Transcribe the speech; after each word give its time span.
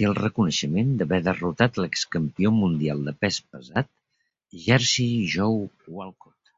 Té 0.00 0.08
el 0.08 0.16
reconeixement 0.20 0.90
d'haver 1.02 1.20
derrotat 1.28 1.78
l'ex 1.84 2.02
campió 2.16 2.52
mundial 2.56 3.06
de 3.10 3.14
pes 3.22 3.40
pesat 3.54 3.92
Jersey 4.66 5.16
Joe 5.38 5.96
Walcott. 6.00 6.56